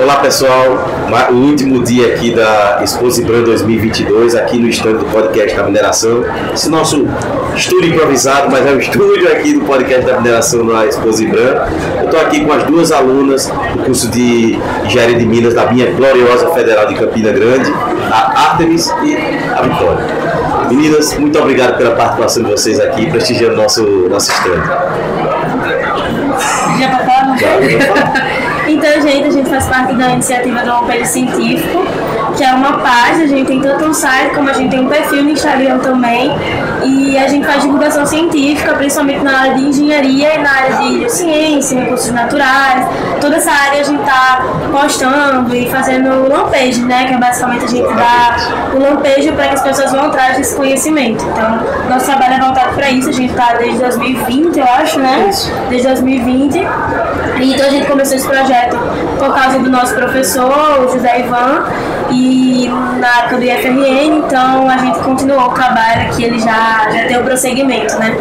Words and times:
Olá 0.00 0.16
pessoal, 0.16 0.88
o 1.30 1.34
último 1.34 1.82
dia 1.82 2.14
aqui 2.14 2.30
da 2.30 2.80
Exposibran 2.82 3.42
2022, 3.42 4.34
aqui 4.34 4.58
no 4.58 4.68
estande 4.68 4.98
do 4.98 5.04
podcast 5.06 5.56
da 5.56 5.64
mineração. 5.64 6.24
Esse 6.52 6.68
nosso 6.70 7.06
estúdio 7.54 7.90
improvisado, 7.90 8.50
mas 8.50 8.66
é 8.66 8.70
o 8.72 8.78
estúdio 8.78 9.30
aqui 9.30 9.52
do 9.52 9.64
podcast 9.64 10.04
da 10.06 10.20
mineração 10.20 10.64
na 10.64 10.86
Exposibran. 10.86 11.66
Eu 11.98 12.04
estou 12.04 12.20
aqui 12.20 12.44
com 12.44 12.52
as 12.52 12.64
duas 12.64 12.92
alunas 12.92 13.46
do 13.46 13.84
curso 13.84 14.08
de 14.08 14.58
Engenharia 14.84 15.18
de 15.18 15.26
Minas 15.26 15.54
da 15.54 15.70
minha 15.70 15.90
gloriosa 15.92 16.48
Federal 16.50 16.86
de 16.86 16.94
Campina 16.94 17.30
Grande, 17.32 17.72
a 18.10 18.50
Artemis 18.50 18.88
e 19.04 19.16
a 19.16 19.62
Vitória. 19.62 20.06
Meninas, 20.68 21.16
muito 21.18 21.38
obrigado 21.38 21.76
pela 21.76 21.94
participação 21.94 22.42
de 22.44 22.50
vocês 22.50 22.80
aqui, 22.80 23.10
prestigiando 23.10 23.56
nosso, 23.56 23.82
nosso 24.08 24.32
estande. 24.32 24.66
Já 26.78 26.88
papai? 26.88 28.31
Então, 28.84 29.00
gente, 29.00 29.28
a 29.28 29.30
gente 29.30 29.48
faz 29.48 29.64
parte 29.66 29.94
da 29.94 30.10
iniciativa 30.10 30.58
do 30.62 30.66
Lampejo 30.66 31.06
Científico, 31.06 31.84
que 32.42 32.48
é 32.48 32.54
uma 32.54 32.78
página, 32.78 33.22
a 33.22 33.26
gente 33.28 33.46
tem 33.46 33.60
tanto 33.60 33.84
um 33.84 33.94
site 33.94 34.34
como 34.34 34.50
a 34.50 34.52
gente 34.52 34.70
tem 34.70 34.80
um 34.80 34.88
perfil 34.88 35.22
no 35.22 35.30
Instagram 35.30 35.78
também. 35.78 36.32
E 36.84 37.16
a 37.16 37.28
gente 37.28 37.46
faz 37.46 37.62
divulgação 37.62 38.04
científica, 38.04 38.74
principalmente 38.74 39.22
na 39.22 39.42
área 39.42 39.54
de 39.54 39.62
engenharia 39.62 40.34
e 40.34 40.38
na 40.38 40.50
área 40.50 40.76
de 40.78 41.08
ciência, 41.08 41.78
recursos 41.78 42.10
naturais. 42.10 42.84
Toda 43.20 43.36
essa 43.36 43.52
área 43.52 43.80
a 43.80 43.84
gente 43.84 44.00
está 44.00 44.44
postando 44.72 45.54
e 45.54 45.70
fazendo 45.70 46.10
o 46.10 46.28
lampejo, 46.28 46.84
né? 46.84 47.04
Que 47.04 47.14
é 47.14 47.18
basicamente 47.18 47.64
a 47.64 47.68
gente 47.68 47.94
dá 47.94 48.72
o 48.74 48.78
lampejo 48.80 49.32
para 49.34 49.46
que 49.46 49.54
as 49.54 49.62
pessoas 49.62 49.92
vão 49.92 50.06
atrás 50.06 50.36
desse 50.36 50.56
conhecimento. 50.56 51.24
Então, 51.24 51.60
nosso 51.88 52.06
trabalho 52.06 52.34
é 52.34 52.40
voltado 52.40 52.74
para 52.74 52.90
isso. 52.90 53.08
A 53.08 53.12
gente 53.12 53.30
está 53.30 53.52
desde 53.52 53.78
2020, 53.78 54.58
eu 54.58 54.64
acho, 54.64 54.98
né? 54.98 55.30
Desde 55.68 55.86
2020. 55.86 56.58
E 57.40 57.54
então 57.54 57.66
a 57.66 57.70
gente 57.70 57.86
começou 57.86 58.16
esse 58.16 58.26
projeto 58.26 58.76
por 59.18 59.32
causa 59.32 59.60
do 59.60 59.70
nosso 59.70 59.94
professor, 59.94 60.84
o 60.84 60.92
José 60.92 61.20
Ivan, 61.20 61.64
e 62.12 62.68
na 62.98 63.20
época 63.20 63.36
do 63.38 63.44
IFRN, 63.44 64.18
então 64.26 64.68
a 64.68 64.76
gente 64.76 64.98
continuou 65.00 65.48
o 65.48 65.52
trabalho 65.52 66.14
que 66.14 66.24
ele 66.24 66.38
já, 66.38 66.88
já 66.92 67.06
tem 67.06 67.18
o 67.18 67.22
prosseguimento, 67.22 67.96
né? 67.98 68.16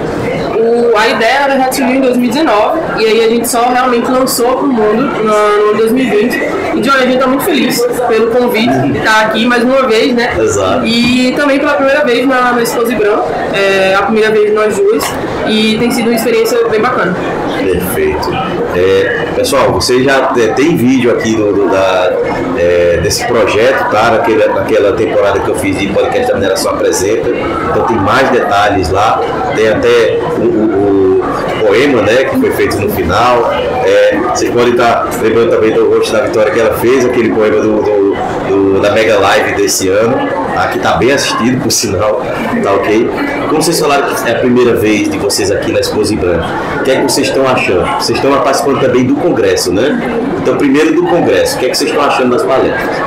O, 0.57 0.97
a 0.97 1.07
ideia 1.07 1.39
ela 1.43 1.57
já 1.57 1.71
surgiu 1.71 1.95
em 1.95 2.01
2019 2.01 2.79
e 2.99 3.05
aí 3.05 3.25
a 3.25 3.29
gente 3.29 3.47
só 3.47 3.69
realmente 3.69 4.09
lançou 4.09 4.57
para 4.57 4.66
o 4.66 4.67
mundo 4.67 5.01
no, 5.01 5.71
no 5.71 5.77
2020. 5.77 6.61
E 6.75 6.79
de 6.79 6.89
hoje 6.89 6.97
a 6.97 7.01
gente 7.01 7.16
está 7.16 7.27
muito 7.27 7.43
feliz 7.43 7.81
pelo 8.07 8.31
convite 8.31 8.73
de 8.79 8.97
estar 8.97 9.25
aqui 9.25 9.45
mais 9.45 9.63
uma 9.63 9.88
vez, 9.88 10.13
né? 10.16 10.33
Exato. 10.39 10.85
E 10.85 11.33
também 11.35 11.59
pela 11.59 11.73
primeira 11.73 12.05
vez 12.05 12.25
na, 12.27 12.53
na 12.53 12.61
Exposi 12.61 12.95
Branco, 12.95 13.27
é 13.53 13.95
a 13.95 14.03
primeira 14.03 14.31
vez 14.31 14.45
de 14.47 14.51
nós 14.51 14.75
duas 14.77 15.03
e 15.47 15.77
tem 15.77 15.91
sido 15.91 16.07
uma 16.07 16.16
experiência 16.16 16.57
bem 16.69 16.79
bacana. 16.79 17.16
Perfeito. 17.57 18.29
É, 18.75 19.27
pessoal, 19.35 19.71
você 19.73 20.03
já 20.03 20.33
é, 20.38 20.47
tem 20.49 20.75
vídeo 20.75 21.11
aqui 21.11 21.35
do, 21.35 21.53
do 21.53 21.69
da, 21.69 22.13
é, 22.57 22.99
desse 23.03 23.25
projeto, 23.25 23.80
tá? 23.89 24.11
Naquela, 24.11 24.53
naquela 24.53 24.93
temporada 24.93 25.39
que 25.39 25.49
eu 25.49 25.55
fiz 25.55 25.77
de 25.77 25.87
podcast 25.87 26.27
da 26.27 26.33
mineração 26.35 26.73
apresenta. 26.73 27.29
Então 27.29 27.83
tem 27.85 27.97
mais 27.97 28.29
detalhes 28.29 28.89
lá. 28.89 29.21
Tem 29.55 29.69
até 29.69 30.19
o, 30.38 30.43
o, 30.43 31.21
o 31.21 31.65
poema, 31.65 32.01
né? 32.01 32.25
Que 32.25 32.39
foi 32.39 32.51
feito 32.51 32.79
no 32.79 32.89
final. 32.89 33.51
É, 33.85 34.19
vocês 34.33 34.51
podem 34.51 34.71
estar 34.71 35.09
lembrando 35.21 35.49
também 35.49 35.73
do 35.73 35.89
rosto 35.89 36.11
da 36.11 36.21
Vitória 36.21 36.51
que 36.51 36.59
ela 36.59 36.73
fez, 36.75 37.05
aquele 37.05 37.33
poema 37.33 37.59
do, 37.61 37.81
do, 37.81 38.15
do 38.47 38.81
da 38.81 38.91
Mega 38.91 39.19
Live 39.19 39.55
desse 39.55 39.88
ano. 39.89 40.16
Aqui 40.55 40.77
está 40.77 40.93
bem 40.93 41.11
assistido, 41.11 41.61
por 41.61 41.71
sinal, 41.71 42.21
tá 42.61 42.73
ok? 42.73 43.09
Como 43.49 43.61
vocês 43.61 43.79
falaram 43.79 44.13
que 44.13 44.29
é 44.29 44.33
a 44.33 44.39
primeira 44.39 44.75
vez 44.75 45.09
de 45.09 45.17
vocês 45.17 45.49
aqui 45.49 45.71
na 45.71 45.79
Exposi 45.79 46.16
Branca, 46.16 46.45
o 46.79 46.83
que 46.83 46.91
é 46.91 46.95
que 46.97 47.03
vocês 47.03 47.27
estão 47.27 47.47
achando? 47.47 47.85
Vocês 47.99 48.17
estão 48.17 48.31
participando 48.41 48.81
também 48.81 49.05
do 49.05 49.16
Congresso, 49.16 49.71
né? 49.71 49.99
Então, 50.41 50.57
primeiro 50.57 50.93
do 50.93 51.03
Congresso, 51.03 51.55
o 51.55 51.59
que 51.59 51.66
é 51.66 51.69
que 51.69 51.77
vocês 51.77 51.89
estão 51.89 52.05
achando 52.05 52.31
das 52.31 52.43
palestras? 52.43 52.97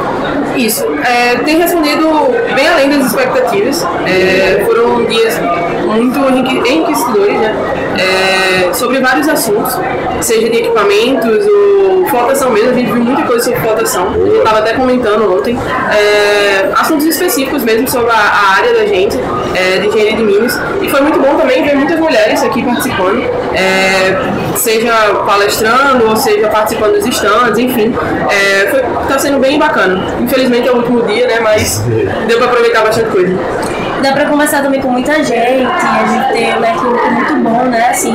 Isso. 0.56 0.84
É, 1.05 1.36
tem 1.44 1.58
respondido 1.58 2.08
bem 2.55 2.69
além 2.69 2.91
das 2.91 3.06
expectativas. 3.06 3.84
É, 4.06 4.64
foram 4.64 5.05
dias 5.06 5.34
muito 5.94 6.19
enriquecedores, 6.19 7.41
né? 7.41 7.55
É, 7.99 8.72
sobre 8.72 8.99
vários 9.00 9.28
assuntos, 9.28 9.78
seja 10.21 10.49
de 10.50 10.59
equipamentos 10.59 11.47
ou 11.47 12.06
flotação 12.06 12.50
mesmo. 12.50 12.71
A 12.71 12.75
gente 12.75 12.93
viu 12.93 13.03
muita 13.03 13.22
coisa 13.22 13.44
sobre 13.44 13.60
flotação. 13.60 14.12
Eu 14.15 14.38
estava 14.38 14.59
até 14.59 14.75
comentando 14.75 15.32
ontem. 15.37 15.59
É, 15.93 16.72
assuntos 16.75 17.06
específicos 17.06 17.62
mesmo 17.62 17.88
sobre 17.88 18.10
a, 18.10 18.15
a 18.15 18.56
área 18.56 18.75
da 18.75 18.87
gente, 18.87 19.16
é, 19.55 19.78
de 19.78 19.88
engenharia 19.88 20.16
de 20.16 20.22
Minas. 20.22 20.59
E 20.82 20.88
foi 20.88 21.00
muito 21.00 21.21
bom 21.21 21.37
também 21.37 21.62
ver 21.62 21.77
muitas 21.77 21.99
mulheres 21.99 22.43
aqui 22.43 22.62
participando, 22.62 23.22
é, 23.55 24.56
seja 24.56 24.93
palestrando 25.26 26.09
ou 26.09 26.16
seja 26.16 26.49
participando 26.49 26.94
dos 26.94 27.06
stands, 27.06 27.59
enfim. 27.59 27.94
Está 29.03 29.19
sendo 29.19 29.38
bem 29.38 29.59
bacana. 29.59 30.15
Infelizmente, 30.21 30.69
é 30.69 30.72
o 30.72 30.76
último 30.76 31.03
dia, 31.03 31.26
né? 31.26 31.41
Mas 31.41 31.78
deu 32.26 32.38
pra 32.38 32.47
aproveitar 32.47 32.82
bastante 32.82 33.11
coisa. 33.11 33.38
Dá 34.04 34.12
pra 34.12 34.26
conversar 34.26 34.62
também 34.62 34.82
com 34.82 34.91
muita 34.91 35.25
gente, 35.25 35.32
a 35.32 36.06
gente 36.06 36.32
tem 36.34 36.54
um 36.54 36.60
network 36.60 37.10
muito 37.10 37.37
bom, 37.37 37.65
né? 37.70 37.88
Assim, 37.88 38.15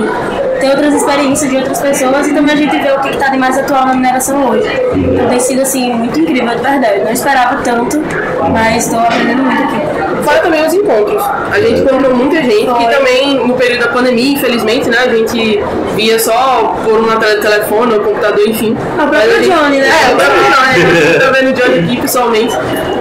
ter 0.59 0.69
outras 0.69 0.93
experiências 0.93 1.49
de 1.49 1.57
outras 1.57 1.81
pessoas 1.81 2.27
e 2.27 2.33
também 2.35 2.53
a 2.53 2.57
gente 2.57 2.77
vê 2.77 2.91
o 2.91 2.99
que 2.99 3.09
está 3.09 3.29
de 3.29 3.39
mais 3.39 3.57
atual 3.57 3.87
na 3.87 3.95
mineração 3.95 4.51
hoje. 4.51 4.69
Então 4.93 5.27
tem 5.27 5.39
sido 5.39 5.63
assim, 5.63 5.91
muito 5.91 6.19
incrível, 6.19 6.55
de 6.55 6.61
verdade. 6.61 6.99
Não 7.03 7.11
esperava 7.11 7.63
tanto, 7.63 8.03
mas 8.51 8.85
estou 8.85 8.99
aprendendo 8.99 9.41
muito 9.41 9.63
aqui. 9.63 10.23
Fora 10.23 10.39
também 10.41 10.67
os 10.67 10.73
encontros. 10.75 11.23
A 11.51 11.59
gente 11.59 11.81
encontrou 11.81 12.15
muita 12.15 12.43
gente 12.43 12.67
Foi. 12.67 12.85
que 12.85 12.95
também 12.95 13.47
no 13.47 13.55
período 13.55 13.85
da 13.85 13.87
pandemia, 13.87 14.33
infelizmente, 14.33 14.89
né? 14.89 14.97
A 15.05 15.09
gente 15.09 15.59
via 15.95 16.19
só 16.19 16.75
por 16.85 16.99
uma 16.99 17.15
tela 17.15 17.37
de 17.37 17.41
telefone 17.41 17.95
ou 17.95 18.01
computador, 18.01 18.47
enfim. 18.47 18.77
O 18.93 19.07
próprio 19.07 19.43
gente, 19.43 19.49
Johnny, 19.49 19.77
né? 19.79 19.89
É, 19.89 20.13
o 20.13 20.17
próprio 20.17 20.43
Johnny. 20.43 20.69
A 20.69 21.09
gente 21.09 21.17
tá 21.25 21.31
vendo 21.31 21.49
o 21.49 21.53
Johnny 21.53 21.79
aqui 21.79 22.01
pessoalmente. 22.01 22.55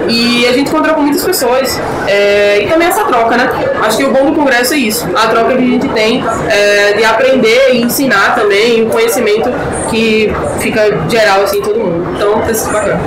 E 0.09 0.47
a 0.47 0.53
gente 0.53 0.69
encontrou 0.69 0.95
com 0.95 1.01
muitas 1.01 1.23
pessoas. 1.23 1.79
É, 2.07 2.63
e 2.63 2.67
também 2.67 2.87
essa 2.87 3.03
troca, 3.03 3.37
né? 3.37 3.49
Acho 3.83 3.97
que 3.97 4.05
o 4.05 4.11
bom 4.11 4.25
do 4.25 4.33
congresso 4.33 4.73
é 4.73 4.77
isso. 4.77 5.07
A 5.15 5.27
troca 5.27 5.55
que 5.55 5.63
a 5.63 5.67
gente 5.67 5.87
tem 5.89 6.23
é, 6.49 6.93
de 6.93 7.05
aprender 7.05 7.73
e 7.73 7.81
ensinar 7.81 8.35
também 8.35 8.85
um 8.85 8.89
conhecimento 8.89 9.49
que 9.89 10.31
fica 10.59 11.07
geral 11.07 11.43
assim 11.43 11.61
todo 11.61 11.79
mundo. 11.79 12.07
Então, 12.15 12.41
tá 12.41 12.53
sido 12.53 12.73
bacana. 12.73 12.99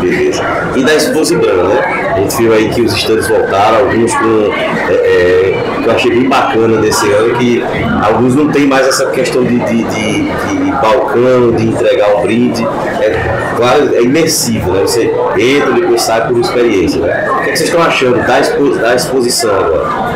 Beleza. 0.00 0.42
E 0.76 0.82
da 0.82 0.94
Expose 0.94 1.36
né? 1.36 2.12
A 2.14 2.20
gente 2.20 2.36
viu 2.36 2.52
aí 2.52 2.68
que 2.68 2.82
os 2.82 2.92
estandes 2.94 3.28
voltaram, 3.28 3.78
alguns 3.78 4.14
com. 4.14 4.52
É, 4.88 4.94
é, 4.94 5.64
eu 5.84 5.90
achei 5.90 6.10
bem 6.10 6.28
bacana 6.28 6.80
desse 6.80 7.10
ano, 7.10 7.34
que 7.36 7.62
alguns 8.02 8.34
não 8.34 8.48
tem 8.48 8.66
mais 8.66 8.86
essa 8.86 9.06
questão 9.10 9.44
de, 9.44 9.58
de, 9.58 9.82
de, 9.84 10.22
de 10.22 10.70
balcão, 10.80 11.52
de 11.52 11.66
entregar 11.66 12.16
um 12.16 12.22
brinde. 12.22 12.66
É, 13.00 13.54
claro, 13.56 13.94
é 13.94 14.02
imersivo, 14.02 14.72
né? 14.72 14.82
Você 14.82 15.12
entra 15.38 15.72
depois 15.72 16.02
sai 16.02 16.23
por 16.28 16.40
experiência. 16.40 17.00
Né? 17.00 17.30
O 17.30 17.42
que, 17.42 17.50
é 17.50 17.52
que 17.52 17.58
vocês 17.58 17.68
estão 17.68 17.82
achando 17.82 18.26
da, 18.26 18.38
expo, 18.38 18.76
da 18.76 18.94
exposição 18.94 19.54
agora? 19.54 20.14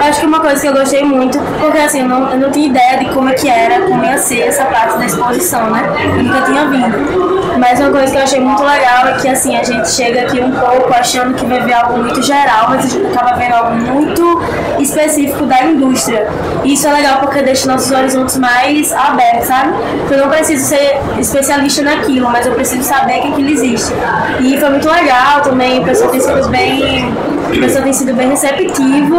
Acho 0.00 0.20
que 0.20 0.26
uma 0.26 0.40
coisa 0.40 0.60
que 0.60 0.66
eu 0.68 0.72
gostei 0.72 1.02
muito, 1.02 1.38
porque 1.60 1.78
assim, 1.78 2.00
eu 2.00 2.08
não, 2.08 2.30
eu 2.30 2.38
não 2.38 2.50
tinha 2.50 2.68
ideia 2.68 2.98
de 2.98 3.06
como 3.12 3.28
é 3.28 3.34
que 3.34 3.48
era, 3.48 3.86
como 3.86 4.04
ia 4.04 4.18
ser 4.18 4.40
essa 4.40 4.64
parte 4.66 4.98
da 4.98 5.06
exposição, 5.06 5.70
né? 5.70 5.82
Eu 6.16 6.22
nunca 6.22 6.42
tinha 6.42 6.68
vindo. 6.68 7.55
Mas 7.58 7.80
uma 7.80 7.90
coisa 7.90 8.10
que 8.10 8.18
eu 8.18 8.22
achei 8.22 8.40
muito 8.40 8.62
legal 8.62 9.06
é 9.08 9.12
que 9.14 9.28
assim, 9.28 9.56
a 9.56 9.62
gente 9.62 9.90
chega 9.90 10.22
aqui 10.22 10.40
um 10.40 10.52
pouco 10.52 10.92
achando 10.92 11.34
que 11.34 11.46
vai 11.46 11.60
ver 11.60 11.72
algo 11.72 11.98
muito 11.98 12.22
geral, 12.22 12.66
mas 12.70 12.84
a 12.84 12.88
gente 12.88 13.06
acaba 13.06 13.36
vendo 13.36 13.54
algo 13.54 13.74
muito 13.76 14.42
específico 14.78 15.46
da 15.46 15.62
indústria. 15.62 16.28
E 16.64 16.74
isso 16.74 16.86
é 16.86 16.92
legal 16.92 17.20
porque 17.20 17.42
deixa 17.42 17.70
nossos 17.70 17.90
horizontes 17.90 18.36
mais 18.36 18.92
abertos, 18.92 19.46
sabe? 19.46 19.72
Eu 20.10 20.18
não 20.18 20.28
preciso 20.28 20.66
ser 20.66 21.00
especialista 21.18 21.82
naquilo, 21.82 22.30
mas 22.30 22.46
eu 22.46 22.52
preciso 22.52 22.82
saber 22.82 23.20
que 23.20 23.28
aquilo 23.28 23.50
existe. 23.50 23.92
E 24.40 24.58
foi 24.58 24.70
muito 24.70 24.88
legal 24.88 25.40
também, 25.42 25.80
o 25.80 25.84
pessoal 25.84 26.10
tem 26.10 26.20
sido 26.20 26.48
bem, 26.48 27.12
o 27.48 27.60
pessoal 27.60 27.84
tem 27.84 27.92
sido 27.92 28.14
bem 28.14 28.28
receptivo 28.28 29.16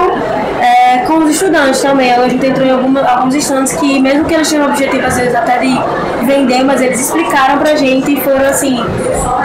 é, 0.61 0.76
com 1.05 1.17
os 1.19 1.31
estudantes 1.31 1.81
também. 1.81 2.13
A 2.13 2.27
gente 2.27 2.45
entrou 2.45 2.65
em 2.65 2.71
alguma, 2.71 3.01
alguns 3.01 3.35
estudantes 3.35 3.73
que, 3.73 3.99
mesmo 3.99 4.25
que 4.25 4.33
eles 4.33 4.47
tinham 4.47 4.65
o 4.65 4.69
objetivo, 4.69 5.05
às 5.05 5.15
vezes, 5.15 5.35
até 5.35 5.59
de 5.59 5.77
vender, 6.25 6.63
mas 6.63 6.81
eles 6.81 6.99
explicaram 6.99 7.57
pra 7.59 7.75
gente 7.75 8.13
e 8.13 8.21
foram 8.21 8.47
assim. 8.49 8.83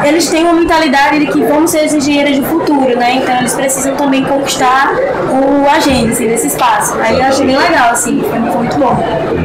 Eles 0.05 0.29
têm 0.29 0.43
uma 0.43 0.55
mentalidade 0.55 1.21
de 1.21 1.27
que 1.27 1.43
vamos 1.45 1.71
ser 1.71 1.87
os 1.87 1.95
engenheiros 1.95 2.39
do 2.39 2.47
futuro, 2.47 2.97
né? 2.97 3.17
Então 3.17 3.39
eles 3.39 3.55
precisam 3.55 3.95
também 3.95 4.25
conquistar 4.25 4.93
o 5.31 5.69
agente, 5.69 6.13
assim, 6.13 6.27
nesse 6.27 6.49
espaço. 6.49 6.97
Aí 7.01 7.19
eu 7.19 7.25
achei 7.25 7.47
bem 7.47 7.57
legal, 7.57 7.91
assim, 7.91 8.23
foi 8.29 8.39
muito 8.39 8.77
bom. 8.77 8.97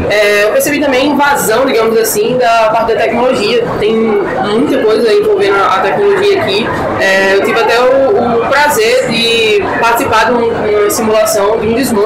É, 0.09 0.45
eu 0.45 0.51
percebi 0.51 0.79
também 0.79 1.09
invasão, 1.09 1.65
digamos 1.65 1.97
assim, 1.97 2.37
da 2.37 2.69
parte 2.71 2.93
da 2.93 3.01
tecnologia. 3.01 3.63
Tem 3.79 3.95
muita 3.95 4.77
coisa 4.79 5.13
envolvendo 5.13 5.55
a 5.57 5.79
tecnologia 5.79 6.41
aqui. 6.41 6.67
É, 6.99 7.35
eu 7.35 7.43
tive 7.43 7.59
até 7.59 7.79
o, 7.79 8.43
o 8.43 8.47
prazer 8.47 9.09
de 9.09 9.63
participar 9.79 10.25
de 10.25 10.31
uma 10.31 10.89
simulação 10.89 11.59
de 11.59 11.67
um 11.67 11.73
desmonte, 11.73 11.96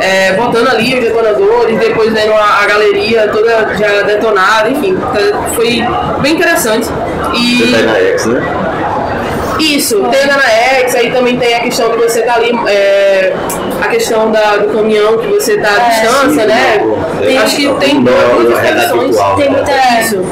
é, 0.00 0.32
botando 0.34 0.68
ali 0.68 0.94
os 0.94 1.00
detonadores, 1.00 1.78
depois 1.78 2.12
vendo 2.12 2.32
a, 2.32 2.62
a, 2.62 2.66
galeria 2.66 3.28
toda 3.28 3.76
já 3.76 4.02
detonada, 4.02 4.70
enfim, 4.70 4.96
foi 5.54 5.84
bem 6.20 6.34
interessante. 6.34 6.88
E... 7.34 7.58
Você 7.58 7.72
tá 7.72 7.92
na 7.92 7.98
X, 7.98 8.26
né? 8.26 8.42
Isso, 9.60 10.00
tem 10.04 10.30
a 10.30 10.50
X, 10.80 10.94
aí 10.94 11.10
também 11.10 11.36
tem 11.36 11.54
a 11.54 11.60
questão 11.60 11.90
que 11.90 11.96
você 11.96 12.22
tá 12.22 12.34
ali, 12.34 12.52
é, 12.68 13.34
a 13.80 13.88
questão 13.88 14.30
da, 14.30 14.56
do 14.56 14.68
caminhão 14.72 15.18
que 15.18 15.28
você 15.28 15.58
tá 15.58 15.70
à 15.70 15.86
é, 15.86 15.90
distância, 15.90 16.46
né? 16.46 16.78
Tem, 17.20 17.38
Acho 17.38 17.56
que 17.56 17.74
tem 17.74 18.02
duas 18.02 18.60
questões. 18.60 19.16
Tem 19.36 19.50
muita. 19.50 20.00
Isso 20.00 20.24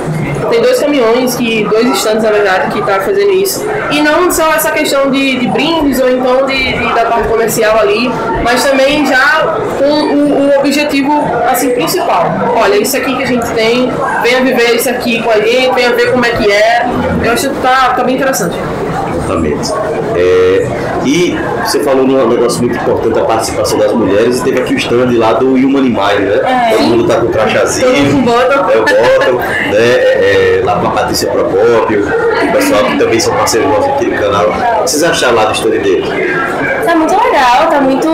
tem 0.50 0.60
dois 0.60 0.78
caminhões, 0.78 1.34
que 1.34 1.64
dois 1.64 1.86
estantes 1.88 2.22
na 2.22 2.30
verdade, 2.30 2.72
que 2.72 2.82
tá 2.82 3.00
fazendo 3.00 3.32
isso. 3.32 3.66
E 3.90 4.00
não 4.00 4.30
só 4.30 4.52
essa 4.52 4.70
questão 4.70 5.10
de, 5.10 5.38
de 5.38 5.48
brindes 5.48 6.00
ou 6.00 6.08
então 6.08 6.46
de, 6.46 6.72
de, 6.72 6.94
da 6.94 7.04
parte 7.06 7.28
comercial 7.28 7.78
ali, 7.78 8.10
mas 8.42 8.62
também 8.64 9.06
já 9.06 9.56
com 9.78 9.84
o, 9.84 10.46
o, 10.46 10.58
objetivo 10.58 11.12
assim, 11.48 11.70
principal. 11.70 12.26
Olha, 12.56 12.76
isso 12.76 12.96
aqui 12.96 13.14
que 13.16 13.22
a 13.22 13.26
gente 13.26 13.48
tem, 13.50 13.90
venha 14.22 14.40
viver 14.42 14.76
isso 14.76 14.88
aqui 14.88 15.22
com 15.22 15.30
a 15.30 15.40
gente, 15.40 15.74
venha 15.74 15.92
ver 15.92 16.12
como 16.12 16.24
é 16.24 16.30
que 16.30 16.50
é. 16.50 16.86
Eu 17.24 17.32
acho 17.32 17.50
que 17.50 17.56
tá, 17.60 17.94
tá 17.96 18.04
bem 18.04 18.16
interessante. 18.16 18.56
Exatamente. 19.26 19.72
É, 20.14 20.68
e 21.04 21.36
você 21.64 21.80
falou 21.80 22.06
num 22.06 22.28
negócio 22.28 22.62
muito 22.62 22.76
importante, 22.76 23.18
a 23.18 23.24
participação 23.24 23.78
das 23.78 23.92
mulheres, 23.92 24.40
e 24.40 24.44
teve 24.44 24.60
aqui 24.60 24.74
o 24.74 24.78
stand 24.78 25.10
lá 25.18 25.32
do 25.32 25.48
Human 25.54 25.82
Mind, 25.82 25.96
né? 25.96 26.40
É, 26.44 26.76
Todo 26.76 26.86
mundo 26.86 27.06
tá 27.08 27.16
com 27.20 27.26
crachazinho. 27.28 27.88
Todo 27.88 28.14
mundo 28.14 28.24
bota. 28.24 28.54
É, 28.54 28.78
o 28.78 28.84
bottom, 28.84 29.38
né? 29.38 29.72
É, 29.72 30.62
lá 30.64 30.76
com 30.78 30.86
a 30.86 30.90
Patrícia 30.90 31.28
Procópio, 31.28 32.06
o 32.06 32.52
pessoal 32.52 32.84
que 32.84 32.98
também 32.98 33.20
são 33.20 33.34
parceiros 33.34 33.68
nossos 33.68 33.90
aqui 33.90 34.06
no 34.06 34.18
canal. 34.18 34.46
O 34.48 34.84
que 34.84 34.90
vocês 34.90 35.02
acharam 35.02 35.34
lá 35.34 35.44
do 35.46 35.52
stand 35.52 35.70
dele? 35.70 36.04
Tá 36.84 36.94
muito 36.94 37.14
legal, 37.14 37.68
tá 37.68 37.80
muito 37.80 38.08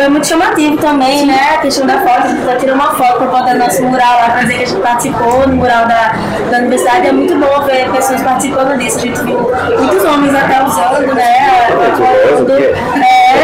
é 0.00 0.08
muito 0.08 0.26
chamativo 0.26 0.76
também, 0.76 1.26
né? 1.26 1.54
A 1.54 1.58
questão 1.58 1.86
da 1.86 2.00
foto, 2.00 2.24
a 2.24 2.28
gente 2.28 2.44
tá 2.44 2.56
tirando 2.56 2.76
uma 2.76 2.94
foto 2.94 3.18
para 3.18 3.26
botar 3.26 3.54
no 3.54 3.58
nosso 3.58 3.82
mural 3.82 4.20
lá, 4.20 4.30
para 4.30 4.42
dizer 4.42 4.54
que 4.54 4.62
a 4.62 4.66
gente 4.66 4.80
participou 4.80 5.48
no 5.48 5.56
mural 5.56 5.86
da, 5.86 6.12
da 6.50 6.58
universidade. 6.58 7.08
É 7.08 7.12
muito 7.12 7.34
bom 7.36 7.64
ver 7.64 7.90
pessoas 7.90 8.22
participando 8.22 8.78
disso. 8.78 8.98
A 8.98 9.00
gente 9.00 9.20
viu 9.22 9.38
muitos 9.78 10.04
homens 10.04 10.34
até 10.34 10.62
usando, 10.62 11.14
né? 11.14 11.40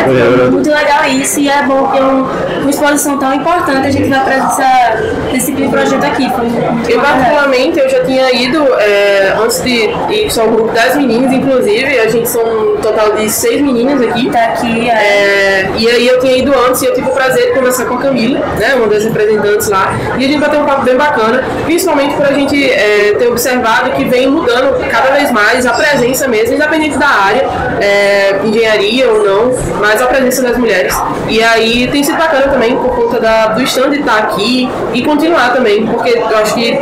É, 0.06 0.50
muito 0.50 0.68
legal 0.68 1.04
isso 1.06 1.40
e 1.40 1.48
é 1.48 1.62
bom 1.62 1.88
ter 1.88 2.02
um, 2.02 2.26
uma 2.60 2.70
exposição 2.70 3.18
tão 3.18 3.34
importante. 3.34 3.86
A 3.86 3.90
gente 3.90 4.08
vai 4.08 4.24
para 4.24 5.32
esse 5.32 5.46
tipo 5.46 5.62
de 5.62 5.68
projeto 5.68 6.04
aqui. 6.04 6.30
Foi 6.30 6.44
muito 6.48 6.90
eu, 6.90 7.00
particularmente, 7.00 7.78
eu 7.78 7.88
já 7.88 8.04
tinha 8.04 8.32
ido 8.32 8.62
é, 8.78 9.34
antes 9.38 9.62
de 9.62 9.90
ir 10.10 10.30
só 10.30 10.44
um 10.44 10.52
grupo 10.52 10.72
das 10.72 10.96
meninas, 10.96 11.32
inclusive. 11.32 11.98
A 11.98 12.08
gente 12.08 12.28
são 12.28 12.42
um 12.42 12.76
total 12.80 13.12
de 13.16 13.28
seis 13.30 13.60
meninas 13.60 14.00
aqui. 14.00 14.30
Tá 14.30 14.44
aqui, 14.44 14.88
é. 14.88 14.92
é 14.92 15.70
e 15.76 15.88
aí 15.88 16.06
eu 16.06 16.20
tinha 16.20 16.36
ido 16.36 16.45
antes 16.52 16.82
e 16.82 16.86
eu 16.86 16.94
tive 16.94 17.08
o 17.08 17.12
prazer 17.12 17.46
de 17.46 17.52
conversar 17.58 17.86
com 17.86 17.94
a 17.94 18.02
Camila, 18.02 18.40
né, 18.58 18.74
uma 18.74 18.88
das 18.88 19.04
representantes 19.04 19.68
lá, 19.68 19.94
e 20.18 20.24
a 20.24 20.28
gente 20.28 20.38
vai 20.38 20.50
ter 20.50 20.56
um 20.58 20.64
papo 20.64 20.82
bem 20.82 20.96
bacana, 20.96 21.44
principalmente 21.64 22.14
para 22.16 22.28
a 22.28 22.32
gente 22.32 22.70
é, 22.70 23.14
ter 23.18 23.28
observado 23.28 23.90
que 23.92 24.04
vem 24.04 24.28
mudando 24.28 24.78
cada 24.90 25.10
vez 25.12 25.30
mais 25.30 25.66
a 25.66 25.72
presença 25.72 26.28
mesmo, 26.28 26.54
independente 26.54 26.98
da 26.98 27.08
área, 27.08 27.48
é, 27.80 28.40
engenharia 28.44 29.10
ou 29.10 29.24
não, 29.24 29.54
mas 29.80 30.00
a 30.00 30.06
presença 30.06 30.42
das 30.42 30.56
mulheres. 30.56 30.94
E 31.28 31.42
aí 31.42 31.88
tem 31.88 32.02
sido 32.02 32.18
bacana 32.18 32.48
também 32.48 32.76
por 32.76 32.94
conta 32.94 33.20
da, 33.20 33.48
do 33.48 33.62
stand 33.62 33.94
estar 33.94 34.18
aqui 34.18 34.70
e 34.92 35.02
continuar 35.04 35.52
também, 35.52 35.86
porque 35.86 36.10
eu 36.10 36.38
acho 36.38 36.54
que 36.54 36.78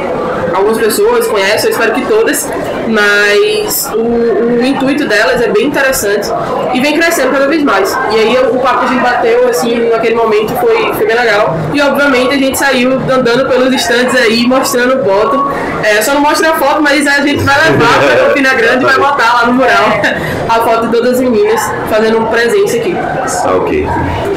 algumas 0.55 0.79
pessoas 0.79 1.27
conhecem, 1.27 1.67
eu 1.67 1.73
espero 1.73 1.93
que 1.93 2.07
todas, 2.07 2.49
mas 2.89 3.91
o, 3.95 3.99
o, 3.99 4.65
intuito 4.65 5.07
delas 5.07 5.41
é 5.41 5.49
bem 5.49 5.67
interessante 5.67 6.29
e 6.73 6.81
vem 6.81 6.99
crescendo 6.99 7.33
cada 7.33 7.49
vez 7.49 7.63
mais. 7.63 7.97
E 8.13 8.17
aí 8.17 8.37
o 8.39 8.59
papo 8.59 8.81
que 8.81 8.85
a 8.87 8.89
gente 8.89 9.03
bateu 9.03 9.49
assim 9.49 9.91
naquele 9.91 10.15
momento 10.15 10.53
foi, 10.55 10.93
foi 10.95 11.07
bem 11.07 11.17
legal. 11.17 11.57
E 11.73 11.81
obviamente 11.81 12.35
a 12.35 12.39
gente 12.39 12.59
saiu 12.59 12.93
andando 12.93 13.49
pelos 13.49 13.73
estantes 13.73 14.15
aí, 14.17 14.47
mostrando 14.47 15.03
o. 15.03 15.85
É, 15.85 16.01
só 16.03 16.15
não 16.15 16.21
mostra 16.21 16.51
a 16.51 16.55
foto, 16.55 16.83
mas 16.83 17.07
a 17.07 17.21
gente 17.21 17.43
vai 17.43 17.55
levar 17.71 18.01
para 18.01 18.27
Campina 18.27 18.55
Grande 18.55 18.85
e 18.85 18.87
vai 18.87 18.99
botar 18.99 19.35
lá 19.35 19.47
no 19.47 19.55
mural 19.55 19.85
a 20.49 20.55
foto 20.61 20.87
de 20.87 20.93
todas 20.93 21.15
as 21.15 21.21
meninas 21.21 21.61
fazendo 21.91 22.21
presente 22.31 22.77
aqui. 22.77 22.97
Ah, 22.97 23.57
ok. 23.57 23.87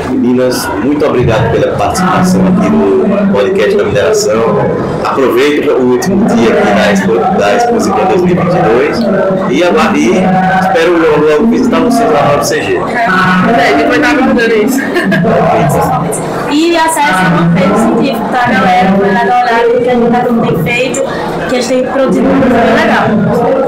Meninas, 0.10 0.68
muito 0.84 1.06
obrigado 1.06 1.52
pela 1.52 1.76
participação 1.76 2.42
aqui 2.48 2.70
no 2.70 3.32
podcast 3.32 3.76
da 3.76 3.84
mineração. 3.84 4.42
Aproveita 5.04 5.74
o 5.74 5.92
último 5.92 6.26
dia 6.26 6.54
aqui 6.54 6.74
da 6.74 6.92
Expo, 6.92 7.40
da 7.40 7.54
Expo 7.54 7.80
2022 8.38 9.00
e, 9.50 9.62
e 9.62 10.20
espero 10.60 10.94
logo, 10.98 11.26
logo 11.26 11.48
visitar 11.48 11.80
vocês 11.80 12.10
lá 12.12 12.38
no 12.38 12.44
CG. 12.44 12.76
É, 12.76 13.06
a 13.06 13.78
gente 13.78 13.88
vai 13.88 13.98
estar 13.98 14.10
aguardando 14.10 14.56
isso. 14.56 14.80
E 16.50 16.78
acesse 16.78 17.24
o 17.26 17.44
roteiro 17.44 17.78
científico, 17.78 18.30
tá, 18.32 18.52
galera? 18.52 18.92
Vai 18.92 19.16
adorar 19.16 19.66
o 19.68 19.82
que 19.82 19.90
a 19.90 19.94
gente 19.94 20.42
tem 20.42 20.64
feito, 20.64 21.04
que 21.50 21.56
a 21.56 21.62
gente 21.62 21.68
tem 21.68 21.84
produzido 21.92 22.28
muito 22.28 22.48
legal. 22.48 23.08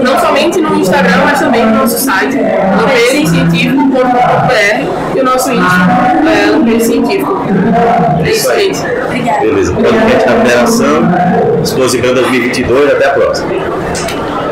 Não 0.01 0.19
somente 0.19 0.62
no 0.62 0.75
Instagram, 0.75 1.18
mas 1.25 1.39
também 1.39 1.66
no 1.66 1.75
nosso 1.75 2.00
site, 2.00 2.38
científico.com.br 3.30 5.00
e 5.16 5.19
o 5.19 5.24
nosso 5.24 5.51
Instagram 5.51 6.30
é 6.30 6.51
Lampeiro 6.51 6.83
Científico. 6.83 7.42
É 8.24 8.31
isso 8.31 8.50
aí. 8.50 8.71
Obrigada. 9.06 9.39
Beleza, 9.39 9.74
podcast 9.74 10.25
da 10.25 10.36
Federação, 10.36 11.10
Exposição 11.63 12.13
2022, 12.13 12.92
até 12.92 13.06
a 13.07 13.10
próxima. 13.12 13.50